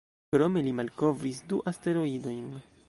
[0.35, 2.47] Krome li malkovris du asteroidojn.